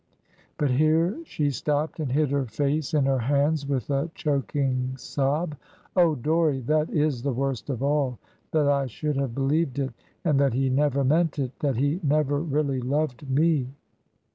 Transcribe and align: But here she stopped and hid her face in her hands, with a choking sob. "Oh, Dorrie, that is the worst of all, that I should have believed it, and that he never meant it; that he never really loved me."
But 0.57 0.71
here 0.71 1.19
she 1.25 1.51
stopped 1.51 1.99
and 1.99 2.11
hid 2.11 2.31
her 2.31 2.47
face 2.47 2.95
in 2.95 3.05
her 3.05 3.19
hands, 3.19 3.67
with 3.67 3.91
a 3.91 4.09
choking 4.15 4.97
sob. 4.97 5.55
"Oh, 5.95 6.15
Dorrie, 6.15 6.61
that 6.61 6.89
is 6.89 7.21
the 7.21 7.31
worst 7.31 7.69
of 7.69 7.83
all, 7.83 8.17
that 8.49 8.67
I 8.67 8.87
should 8.87 9.15
have 9.17 9.35
believed 9.35 9.77
it, 9.77 9.93
and 10.25 10.39
that 10.39 10.53
he 10.53 10.71
never 10.71 11.03
meant 11.03 11.37
it; 11.37 11.51
that 11.59 11.75
he 11.75 11.99
never 12.01 12.39
really 12.41 12.81
loved 12.81 13.29
me." 13.29 13.75